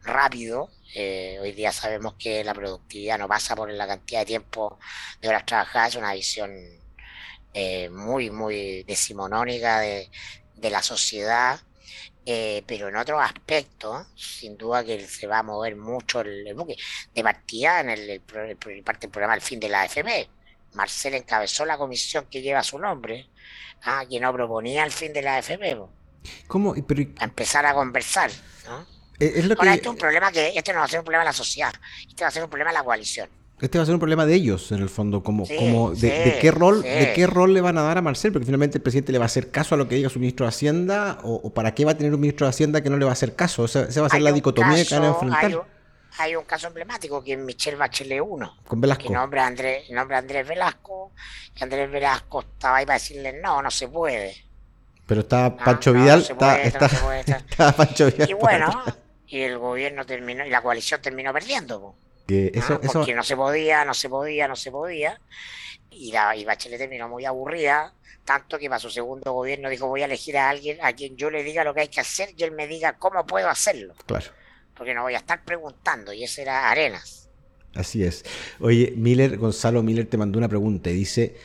[0.03, 0.69] rápido.
[0.95, 4.79] Eh, hoy día sabemos que la productividad no pasa por la cantidad de tiempo
[5.21, 6.53] de horas trabajadas, es una visión
[7.55, 10.11] eh, muy, muy decimonónica de,
[10.57, 11.61] de la sociedad
[12.25, 16.77] eh, pero en otros aspectos, sin duda que se va a mover mucho el, buque.
[17.15, 20.29] De partida, en el, parte del programa El fin de la AFP,
[20.75, 23.29] Marcel encabezó la comisión que lleva su nombre,
[23.85, 25.79] ah, que no proponía el fin de la AFP.
[26.47, 26.75] ¿Cómo?
[26.87, 27.03] Pero...
[27.19, 28.31] A empezar a conversar.
[28.67, 28.87] ¿no?
[29.19, 31.25] Es lo Ahora, este es un problema que este no va a ser un problema
[31.25, 31.73] de la sociedad,
[32.09, 33.29] este va a ser un problema de la coalición.
[33.63, 36.51] Este va a ser un problema de ellos, en el fondo, como, como de, qué
[36.51, 39.19] rol, de qué rol le van a dar a Marcel, porque finalmente el presidente le
[39.19, 41.85] va a hacer caso a lo que diga su ministro de Hacienda, o, para qué
[41.85, 43.63] va a tener un ministro de Hacienda que no le va a hacer caso.
[43.63, 45.65] O sea, esa va a ser la dicotomía que van a enfrentar.
[46.19, 48.57] Hay un, caso emblemático que es Michelle Bachelet 1.
[48.67, 49.05] Con Velasco.
[49.05, 51.13] Que nombra a Andrés, nombra Andrés Velasco,
[51.55, 54.35] que Andrés Velasco estaba ahí para decirle, no, no se puede.
[55.07, 58.29] Pero está Pancho Vidal, está, Pancho Vidal.
[58.29, 58.83] Y bueno,
[59.29, 61.95] y el gobierno terminó, y la coalición terminó perdiendo.
[62.61, 65.21] Ah, porque no se podía, no se podía, no se podía.
[65.91, 70.03] Y, la, y Bachelet terminó muy aburrida, tanto que para su segundo gobierno dijo voy
[70.03, 72.43] a elegir a alguien a quien yo le diga lo que hay que hacer y
[72.45, 73.95] él me diga cómo puedo hacerlo.
[74.07, 74.27] Claro.
[74.75, 77.29] Porque no voy a estar preguntando, y ese era Arenas.
[77.75, 78.25] Así es.
[78.61, 81.37] Oye, Miller, Gonzalo Miller te mandó una pregunta y dice,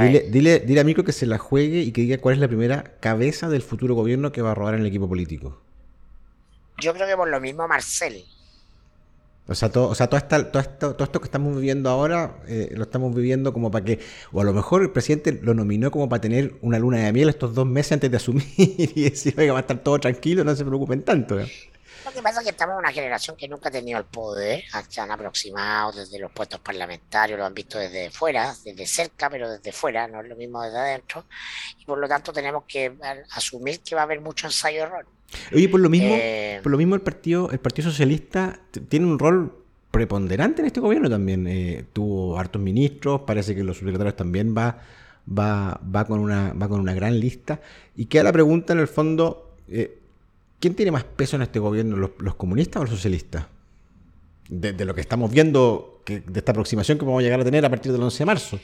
[0.00, 2.48] dile, dile, dile a Mico que se la juegue y que diga cuál es la
[2.48, 5.60] primera cabeza del futuro gobierno que va a robar en el equipo político.
[6.78, 8.24] Yo creo que por lo mismo Marcel,
[9.46, 10.46] o sea, todo, o sea todo, esto,
[10.94, 13.98] todo, esto, que estamos viviendo ahora eh, lo estamos viviendo como para que,
[14.32, 17.28] o a lo mejor el presidente lo nominó como para tener una luna de miel
[17.28, 20.54] estos dos meses antes de asumir y decir, oiga, va a estar todo tranquilo, no
[20.54, 21.36] se preocupen tanto.
[22.04, 24.64] Lo que pasa es que estamos en una generación que nunca ha tenido el poder,
[24.88, 29.50] se han aproximado desde los puestos parlamentarios, lo han visto desde fuera, desde cerca, pero
[29.50, 31.26] desde fuera, no es lo mismo desde adentro,
[31.78, 32.96] y por lo tanto tenemos que
[33.32, 35.06] asumir que va a haber mucho ensayo-error.
[35.52, 39.18] Oye, por lo mismo, eh, por lo mismo el partido, el Partido Socialista tiene un
[39.18, 39.52] rol
[39.90, 41.46] preponderante en este gobierno también.
[41.46, 44.78] Eh, tuvo hartos ministros, parece que los subsecretarios también va,
[45.26, 47.60] va, va con una, va con una gran lista.
[47.96, 49.98] Y queda la pregunta en el fondo, eh,
[50.58, 53.46] ¿quién tiene más peso en este gobierno, los, comunistas o los socialistas?
[54.48, 57.64] De, lo que estamos viendo, que, de esta aproximación que vamos a llegar a tener
[57.64, 58.60] a partir del 11 de marzo.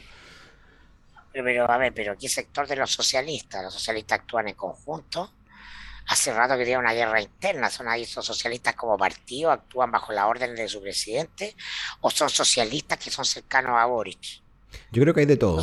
[1.32, 3.62] Pero, a ver, pero ¿qué sector de los socialistas?
[3.62, 5.30] ¿Los socialistas actúan en conjunto?
[6.06, 10.12] Hace rato que tiene una guerra interna, son ahí son socialistas como partido, actúan bajo
[10.12, 11.56] la orden de su presidente,
[12.00, 14.42] o son socialistas que son cercanos a Boric.
[14.92, 15.62] Yo creo que hay de todo,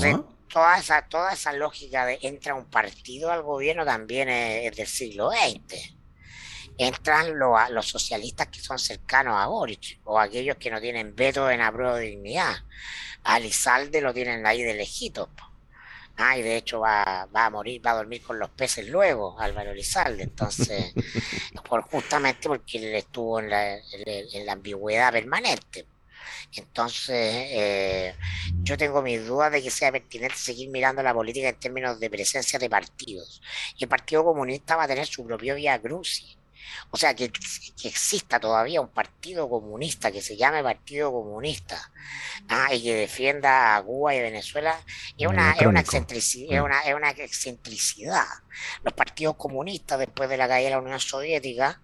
[0.52, 5.32] Toda esa, toda esa lógica de entra un partido al gobierno también es, del siglo
[5.32, 5.96] XX.
[6.78, 11.62] Entran los socialistas que son cercanos a Boric, o aquellos que no tienen veto en
[11.62, 12.56] apruebo de dignidad.
[13.24, 15.30] A Lizalde lo tienen ahí de lejitos.
[16.16, 19.40] Ah, y de hecho va, va, a morir, va a dormir con los peces luego,
[19.40, 20.24] Álvaro Elizalde.
[20.24, 20.94] Entonces,
[21.68, 25.88] por, justamente porque él estuvo en la, en, la ambigüedad permanente.
[26.56, 28.16] Entonces, eh,
[28.62, 32.10] yo tengo mis dudas de que sea pertinente seguir mirando la política en términos de
[32.10, 33.42] presencia de partidos.
[33.78, 36.38] Y el Partido Comunista va a tener su propio vía crucis.
[36.92, 37.32] O sea, que,
[37.84, 41.92] exista todavía un partido comunista que se llame Partido Comunista
[42.48, 44.80] ah, y que defienda a Cuba y Venezuela
[45.18, 48.26] es una, es una, excentricidad, es, una, es una excentricidad.
[48.84, 51.82] Los partidos comunistas, después de la caída de la Unión Soviética,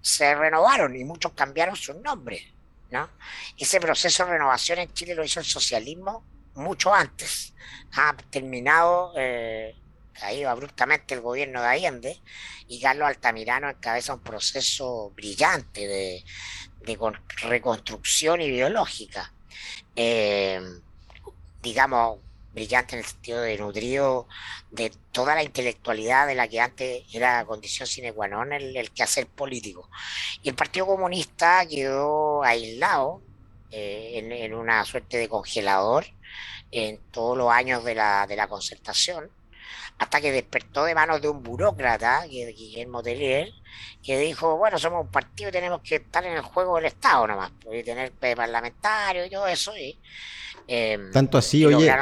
[0.00, 2.44] se renovaron y muchos cambiaron sus nombres.
[2.90, 3.08] ¿no?
[3.58, 7.54] Ese proceso de renovación en Chile lo hizo el socialismo mucho antes.
[7.96, 9.74] Ha terminado, eh,
[10.12, 12.20] caído abruptamente el gobierno de Allende
[12.68, 16.24] y Carlos Altamirano encabeza un proceso brillante de,
[17.42, 19.32] reconstrucción ideológica.
[19.94, 20.60] Eh,
[21.62, 22.18] digamos,
[22.52, 24.28] brillante en el sentido de nutrido
[24.70, 29.26] de toda la intelectualidad de la que antes era condición sine qua non el, quehacer
[29.26, 29.88] político.
[30.42, 33.22] Y el Partido Comunista quedó aislado
[33.70, 36.06] eh, en, una suerte de congelador
[36.70, 39.30] en todos los años de la, de la concertación,
[39.98, 43.52] hasta que despertó de manos de un burócrata, Guillermo Tellier,
[44.02, 47.26] que dijo, bueno, somos un partido y tenemos que estar en el juego del Estado
[47.26, 49.98] nomás, pues, y tener parlamentario y todo eso, y
[50.66, 51.92] Em, tanto así, oye.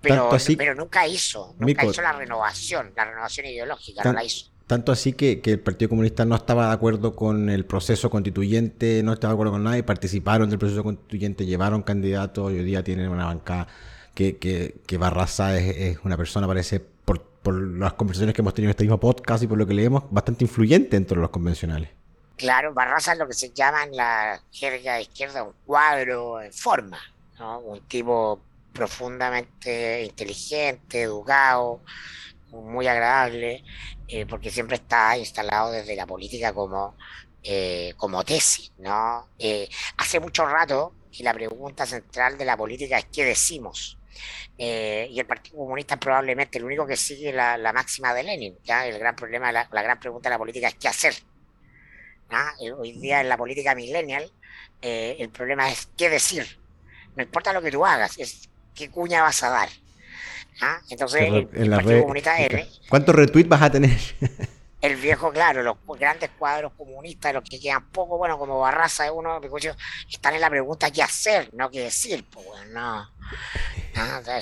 [0.00, 4.46] pero, pero nunca hizo, nunca hizo la renovación, la renovación ideológica, no la hizo.
[4.66, 9.12] Tanto así que, el Partido Comunista no estaba de acuerdo con el proceso constituyente, no
[9.12, 12.82] estaba de acuerdo con nada y participaron del proceso constituyente, llevaron candidatos y hoy día
[12.82, 13.68] tienen una bancada
[14.14, 14.38] que,
[14.86, 18.84] que, Barraza es, una persona, parece, por, por las conversaciones que hemos tenido en este
[18.84, 21.90] mismo podcast y por lo que leemos, bastante influyente entre los convencionales.
[22.36, 26.52] Claro, Barraza es lo que se llama en la jerga de izquierda un cuadro en
[26.52, 26.98] forma
[27.38, 28.40] un tipo
[28.72, 31.80] profundamente inteligente, educado,
[32.50, 33.64] muy agradable,
[34.08, 36.96] eh, porque siempre está instalado desde la política como,
[37.42, 39.28] eh, como tesis, ¿no?
[39.38, 43.98] Eh, hace mucho rato que la pregunta central de la política es qué decimos.
[44.56, 48.56] Y el Partido Comunista es probablemente el único que sigue la, máxima de Lenin.
[48.64, 48.86] ¿ya?
[48.86, 51.14] El gran problema, la, gran pregunta de la política es qué hacer.
[52.78, 54.30] Hoy día en la política millennial,
[54.80, 56.64] el problema es qué decir
[57.16, 59.68] no importa lo que tú hagas, es qué cuña vas a dar.
[60.60, 60.80] ¿Ah?
[60.88, 62.36] Entonces, el, Partido Comunista
[62.88, 63.98] ¿Cuántos retweets vas a tener?
[64.84, 69.10] el viejo, claro, los grandes cuadros comunistas, los que quedan poco, bueno, como Barraza de
[69.10, 69.40] uno,
[70.10, 73.10] están en la pregunta qué hacer, no qué decir, pues no.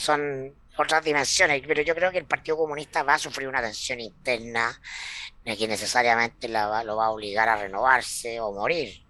[0.01, 4.01] son otras dimensiones, pero yo creo que el Partido Comunista va a sufrir una tensión
[4.01, 4.81] interna
[5.45, 9.02] que necesariamente lo va a obligar a renovarse o morir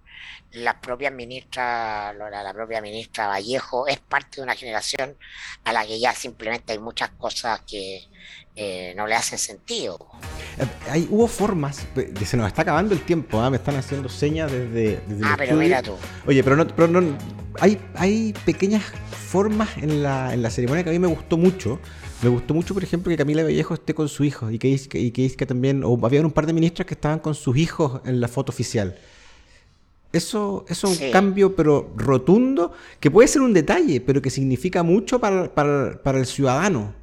[0.53, 5.17] la propia ministra, la, propia ministra Vallejo es parte de una generación
[5.65, 8.09] a la que ya simplemente hay muchas cosas que
[8.55, 9.99] eh, no le hacen sentido.
[10.59, 11.87] Eh, hay, hubo formas,
[12.25, 13.49] se nos está acabando el tiempo, ¿ah?
[13.49, 15.97] me están haciendo señas desde, Ah, pero mira tú.
[16.27, 17.17] Oye, pero no, pero no
[17.61, 21.81] hay, hay pequeñas formas en la, en la ceremonia que a mí me gustó mucho.
[22.23, 25.11] Me gustó mucho, por ejemplo, que Camila Vallejo esté con su hijo y que, y
[25.11, 28.21] que, que también, o había un par de ministras que estaban con sus hijos en
[28.21, 28.97] la foto oficial.
[30.12, 35.18] Eso, es un cambio, pero rotundo, que puede ser un detalle, pero que significa mucho
[35.18, 36.94] para, para, el ciudadano.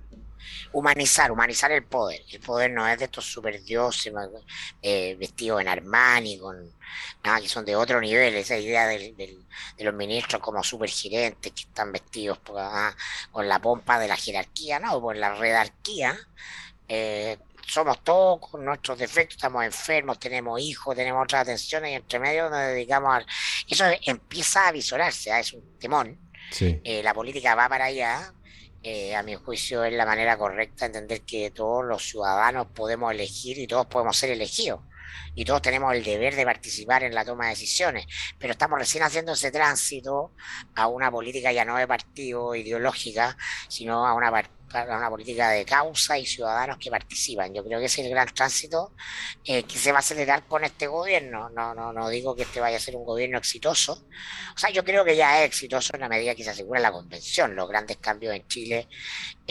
[0.71, 2.21] Humanizar, humanizar el poder.
[2.31, 4.13] El poder no es de estos superdioses
[4.83, 6.71] eh, vestidos en Armani, con,
[7.23, 8.35] nada, que son de otro nivel.
[8.35, 9.37] Esa idea de
[9.79, 12.93] los ministros como supergerentes que están vestidos ah,
[13.31, 16.15] con la pompa de la jerarquía, no, por la redarquía.
[16.87, 17.37] Eh,
[17.69, 22.49] somos todos con nuestros defectos, estamos enfermos, tenemos hijos, tenemos otras atenciones y entre medio
[22.49, 23.25] nos dedicamos a...
[23.67, 25.39] Eso empieza a visorarse, ¿ah?
[25.39, 26.19] es un temón.
[26.59, 28.33] Eh, la política va para allá.
[28.81, 33.59] Eh, a mi juicio es la manera correcta entender que todos los ciudadanos podemos elegir
[33.59, 34.79] y todos podemos ser elegidos
[35.35, 38.05] y todos tenemos el deber de participar en la toma de decisiones,
[38.37, 40.33] pero estamos recién haciendo ese tránsito
[40.75, 44.31] a una política ya no de partido ideológica, sino a una
[44.73, 47.53] una política de causa y ciudadanos que participan.
[47.53, 48.93] Yo creo que ese es el gran tránsito
[49.43, 51.49] eh, que se va a acelerar con este gobierno.
[51.49, 54.05] No, no, no digo que este vaya a ser un gobierno exitoso.
[54.55, 56.91] O sea, yo creo que ya es exitoso en la medida que se asegura la
[56.91, 57.55] convención.
[57.55, 58.87] Los grandes cambios en Chile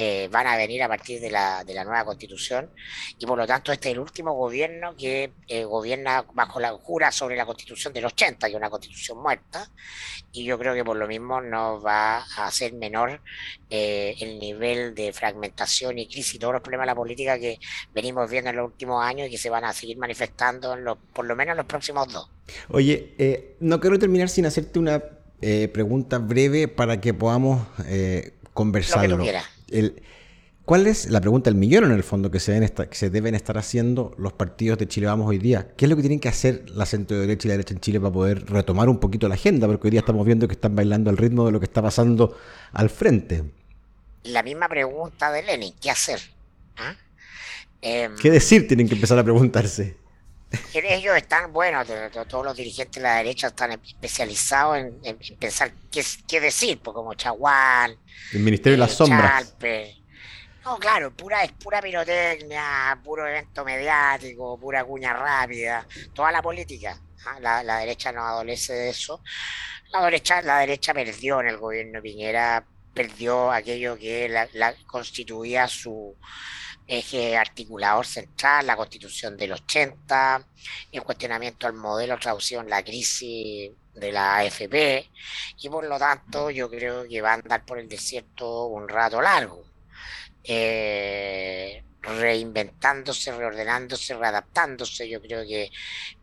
[0.00, 2.70] eh, van a venir a partir de la, de la nueva constitución
[3.18, 7.10] y por lo tanto este es el último gobierno que eh, gobierna bajo la jura
[7.10, 9.68] sobre la constitución del 80, que es una constitución muerta,
[10.30, 13.20] y yo creo que por lo mismo no va a hacer menor
[13.70, 17.58] el nivel de fragmentación y crisis y todos los problemas de la política que
[17.92, 20.96] venimos viendo en los últimos años y que se van a seguir manifestando en los,
[21.12, 22.30] por lo menos en los próximos dos.
[22.70, 25.02] Oye, eh, no quiero terminar sin hacerte una
[25.40, 29.24] eh, pregunta breve para que podamos eh, conversarlo.
[29.70, 30.02] El,
[30.64, 33.08] ¿Cuál es la pregunta del millón en el fondo que se, deben estar, que se
[33.08, 35.68] deben estar haciendo los partidos de Chile Vamos hoy día?
[35.76, 38.00] ¿Qué es lo que tienen que hacer la centro derecha y la derecha en Chile
[38.00, 39.66] para poder retomar un poquito la agenda?
[39.66, 42.36] Porque hoy día estamos viendo que están bailando al ritmo de lo que está pasando
[42.72, 43.44] al frente
[44.24, 46.20] la misma pregunta de Lenin, ¿qué hacer?
[46.76, 46.94] ¿Ah?
[47.80, 48.66] Em, ¿Qué decir?
[48.66, 49.96] Tienen que empezar a preguntarse.
[50.72, 51.82] Ellos están, bueno,
[52.28, 57.14] todos los dirigentes de la derecha están especializados en, pensar qué, qué, decir, pues como
[57.14, 57.96] Chaguán,
[58.32, 59.54] el Ministerio de las eh, Sombras.
[60.64, 67.00] No, claro, pura, es pura pirotecnia, puro evento mediático, pura cuña rápida, toda la política.
[67.26, 67.38] ¿ah?
[67.40, 69.22] La, la, derecha no adolece de eso.
[69.92, 75.68] La derecha, la derecha perdió en el gobierno de Piñera, perdió aquello que la, constituía
[75.68, 76.14] su
[76.88, 80.46] eje articulador central, la constitución del 80,
[80.92, 85.10] el cuestionamiento al modelo traducido en la crisis de la AFP,
[85.58, 89.20] y por lo tanto yo creo que va a andar por el desierto un rato
[89.20, 89.64] largo.
[90.44, 95.08] Eh, reinventándose, reordenándose, readaptándose.
[95.08, 95.70] Yo creo que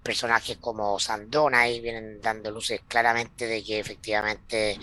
[0.03, 4.79] personajes como Sandona ahí vienen dando luces claramente de que efectivamente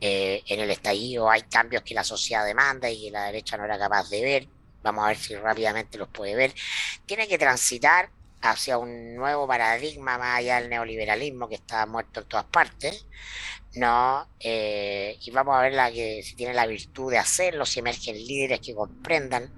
[0.00, 3.64] eh, en el estallido hay cambios que la sociedad demanda y que la derecha no
[3.64, 4.48] era capaz de ver.
[4.84, 6.54] Vamos a ver si rápidamente los puede ver.
[7.06, 8.10] Tiene que transitar
[8.42, 13.06] hacia un nuevo paradigma más allá del neoliberalismo que está muerto en todas partes,
[13.74, 14.28] ¿no?
[14.38, 18.74] Eh, y vamos a ver si tiene la virtud de hacerlo, si emergen líderes que
[18.74, 19.50] comprendan,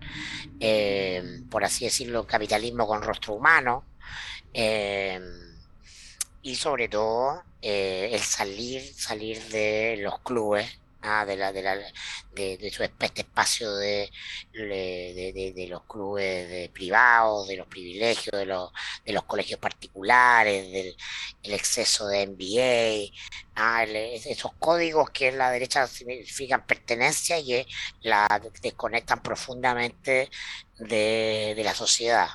[0.60, 3.84] eh, por así decirlo, capitalismo con rostro humano,
[4.54, 5.20] eh,
[6.42, 10.78] y sobre todo el salir, salir de los clubes
[11.26, 14.10] de, la, de, su este espacio de,
[15.68, 20.96] los clubes privados, de los privilegios, de los, colegios particulares, del
[21.42, 23.84] el exceso de MBA,
[24.26, 27.66] esos códigos que en la derecha significan pertenencia y que
[28.02, 30.28] la desconectan profundamente
[30.78, 32.28] de, la sociedad.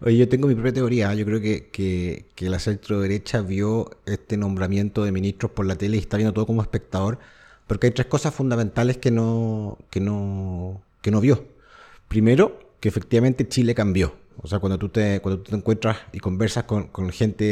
[0.00, 1.14] Oye, yo tengo mi propia teoría.
[1.14, 5.76] Yo creo que, que, que la centro derecha vio este nombramiento de ministros por la
[5.76, 7.18] tele y está viendo todo como espectador
[7.66, 11.44] porque hay tres cosas fundamentales que no, que no, que no vio.
[12.08, 14.14] Primero, que efectivamente Chile cambió.
[14.42, 17.44] O sea, cuando tú te, cuando tú te encuentras y conversas con, con gente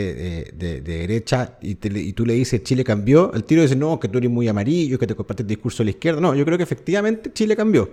[0.53, 4.31] de, derecha y, tú le dices Chile cambió, el tiro dice, no, que tú eres
[4.31, 6.21] muy amarillo, que te compartes el discurso de la izquierda.
[6.21, 7.91] No, yo creo que efectivamente Chile cambió.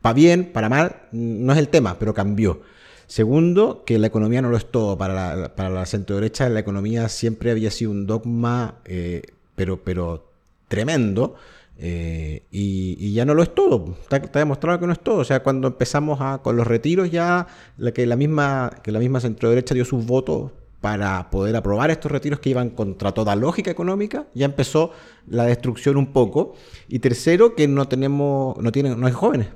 [0.00, 2.60] Para bien, para mal, no es el tema, pero cambió.
[3.06, 4.96] Segundo, que la economía no lo es todo.
[4.96, 9.22] Para la, para la centro derecha, la economía siempre había sido un dogma, eh,
[9.54, 10.33] pero, pero
[10.68, 11.34] tremendo.
[11.76, 15.16] Eh, y, ya no lo es todo, está, demostrado que no es todo.
[15.18, 17.46] O sea, cuando empezamos a, con los retiros, ya
[17.78, 21.90] la, que, la misma, que la misma centro derecha dio sus votos para poder aprobar
[21.90, 24.92] estos retiros que iban contra toda lógica económica, ya empezó
[25.26, 26.54] la destrucción un poco.
[26.88, 29.48] Y tercero, que no tenemos, no tienen, no hay jóvenes.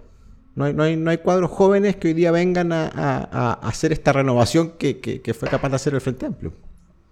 [0.57, 4.12] No hay, no hay, no hay cuadros jóvenes que hoy día vengan a, hacer esta
[4.12, 6.53] renovación que, que fue capaz de hacer el Frente Amplio.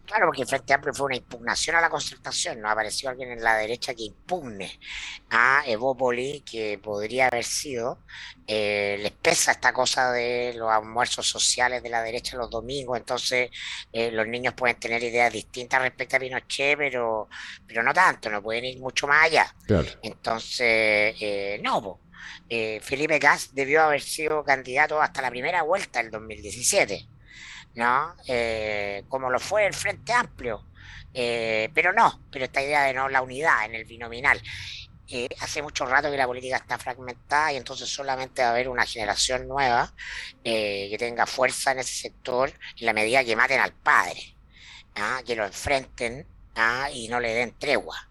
[0.06, 3.42] Claro, porque el Frente Amplio fue una impugnación a la concertación, no apareció alguien en
[3.42, 4.78] la derecha que impugne
[5.30, 7.98] a Evópoli, que podría haber sido,
[8.46, 13.50] eh, les pesa esta cosa de los almuerzos sociales de la derecha los domingos, entonces
[13.92, 17.28] eh, los niños pueden tener ideas distintas respecto a Pinochet, pero,
[17.66, 19.52] pero no tanto, no pueden ir mucho más allá.
[20.02, 22.00] Entonces, eh, no,
[22.48, 27.15] Felipe Gas debió haber sido candidato hasta la primera vuelta del 2017
[27.76, 28.14] ¿no?
[28.26, 30.64] Eh, como lo fue el Frente Amplio.
[31.14, 34.40] Eh, pero no, pero esta idea de no la unidad en el binominal.
[35.08, 38.68] Eh, hace mucho rato que la política está fragmentada y entonces solamente va a haber
[38.68, 39.92] una generación nueva
[40.42, 44.34] que tenga fuerza en ese sector en la medida que maten al padre,
[44.96, 45.20] ¿ah?
[45.24, 46.88] que lo enfrenten ¿ah?
[46.92, 48.08] y no le den tregua,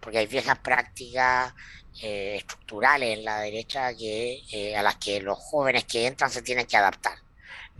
[0.00, 1.52] porque hay viejas prácticas
[2.00, 6.76] estructurales en la derecha que, a las que los jóvenes que entran se tienen que
[6.76, 7.18] adaptar.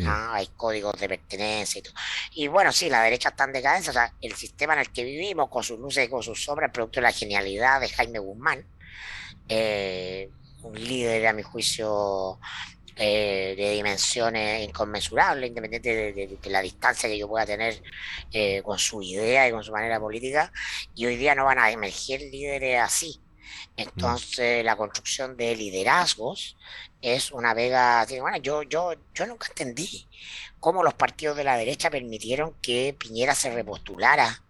[0.05, 1.95] Ah, hay códigos de pertenencia y todo.
[2.35, 3.91] Y bueno, sí, la derecha está en decadencia.
[3.91, 6.71] O sea, el sistema en el que vivimos, con sus luces y con sus sombras,
[6.73, 8.65] producto de la genialidad de Jaime Guzmán,
[9.49, 10.31] eh,
[10.63, 12.39] un líder, a mi juicio,
[13.01, 17.81] eh, de dimensiones inconmensurables, independiente de, la distancia que yo pueda tener
[18.33, 20.53] eh, con su idea y con su manera política.
[20.95, 23.21] Y hoy día no van a emerger líderes así.
[23.77, 26.57] Entonces, la construcción de liderazgos
[27.01, 28.07] es una vega.
[28.21, 30.07] Bueno, yo, yo, yo nunca entendí
[30.61, 34.43] cómo los partidos de la derecha permitieron que Piñera se repostulara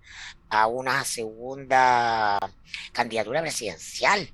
[0.51, 2.39] a una segunda
[2.93, 4.33] candidatura presidencial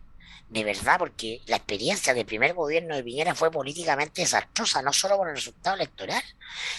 [0.54, 5.16] de verdad, porque la experiencia del primer gobierno de Piñera fue políticamente desastrosa, no solo
[5.16, 6.22] por el resultado electoral,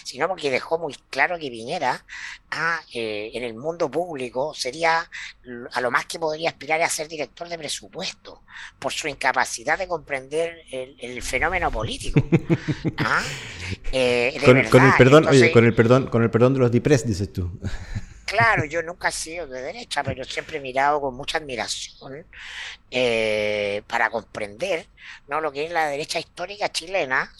[0.05, 2.05] sino porque dejó muy claro que Piñera
[2.51, 5.09] ah, eh, en el mundo público sería
[5.73, 8.43] a lo más que podría aspirar a ser director de presupuesto,
[8.79, 12.21] por su incapacidad de comprender el, fenómeno político.
[12.97, 13.21] ¿Ah?
[13.91, 17.33] Eh, con, el perdón, oye, con el perdón, con el perdón de los DIPRES, dices
[17.33, 17.59] tú.
[18.25, 22.25] Claro, yo nunca he sido de derecha, pero siempre he mirado con mucha admiración
[22.89, 24.87] eh, para comprender
[25.27, 25.41] ¿no?
[25.41, 27.31] lo que es la derecha histórica chilena.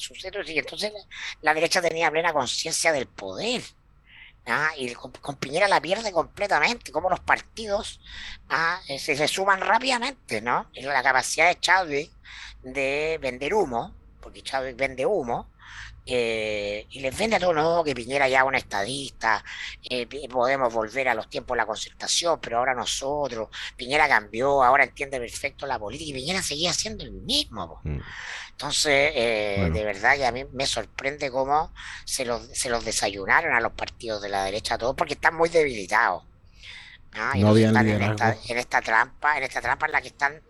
[0.48, 0.94] Y entonces
[1.42, 3.64] la, derecha tenía plena conciencia del poder.
[4.46, 4.70] ¿ah?
[4.78, 8.00] Y con, Piñera la pierde completamente, como los partidos
[8.50, 8.80] ¿ah?
[8.88, 10.70] eh, se, se, suman rápidamente, ¿no?
[10.76, 12.12] La capacidad de Chadwick
[12.62, 15.50] de vender humo, porque Chadwick vende humo,
[16.08, 19.44] eh, y les vende a todos, no, que Piñera ya es un estadista,
[19.90, 24.84] eh, podemos volver a los tiempos de la concertación, pero ahora nosotros, Piñera cambió, ahora
[24.84, 27.82] entiende perfecto la política, y Piñera seguía siendo el mismo.
[27.84, 28.00] Mm.
[28.52, 31.74] Entonces, eh, de verdad que a mí me sorprende cómo
[32.06, 35.50] se los, se los desayunaron a los partidos de la derecha, todos porque están muy
[35.50, 36.24] debilitados.
[37.16, 40.42] No, están en esta, en esta trampa, en esta trampa en la que están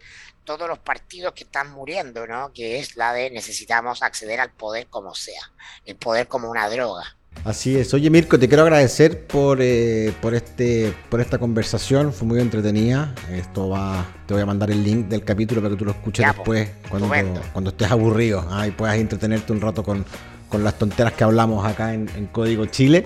[0.46, 2.54] todos los partidos que están muriendo, ¿no?
[2.54, 5.52] Que es la de necesitamos acceder al poder como sea,
[5.86, 7.16] el poder como una droga.
[7.44, 7.94] Así es.
[7.94, 12.12] Oye, Mirko, te quiero agradecer por, eh, por, este, por esta conversación.
[12.12, 13.14] Fue muy entretenida.
[13.32, 16.26] Esto va, te voy a mandar el link del capítulo para que tú lo escuches
[16.26, 17.10] después, cuando,
[17.52, 20.06] cuando estés aburrido y puedas entretenerte un rato con,
[20.54, 23.06] las tonteras que hablamos acá en, Código Chile.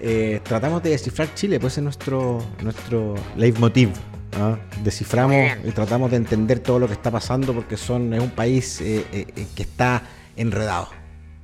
[0.00, 3.90] Eh, tratamos de descifrar Chile, pues es nuestro, nuestro leitmotiv.
[4.36, 4.56] ¿Ah?
[4.82, 8.80] Desciframos y tratamos de entender todo lo que está pasando porque son, es un país
[8.80, 10.02] eh, eh, que está
[10.36, 10.88] enredado.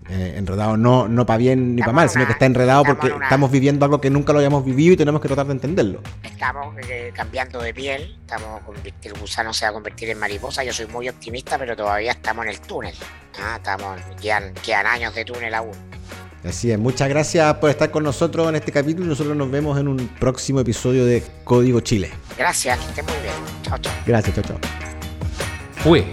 [0.09, 3.51] Eh, enredado no, no para bien ni para mal, sino que está enredado porque estamos
[3.51, 6.01] viviendo algo que nunca lo habíamos vivido y tenemos que tratar de entenderlo.
[6.22, 6.76] Estamos
[7.12, 8.62] cambiando de piel, estamos
[9.03, 10.62] el gusano se va a convertir en mariposa.
[10.62, 12.95] Yo soy muy optimista, pero todavía estamos en el túnel.
[13.41, 13.57] ¿ah?
[13.57, 15.74] Estamos, quedan, quedan años de túnel aún.
[16.47, 19.78] Así es, muchas gracias por estar con nosotros en este capítulo y nosotros nos vemos
[19.78, 22.11] en un próximo episodio de Código Chile.
[22.38, 23.34] Gracias, que estén muy bien.
[23.62, 23.92] Chao, chao.
[24.07, 24.59] Gracias, chao, chao.
[25.72, 26.05] Fue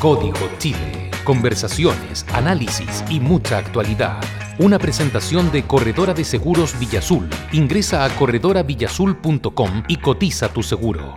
[0.00, 1.10] Código Chile.
[1.24, 4.20] Conversaciones, análisis y mucha actualidad.
[4.58, 7.28] Una presentación de Corredora de Seguros Villazul.
[7.52, 11.14] Ingresa a corredoravillazul.com y cotiza tu seguro.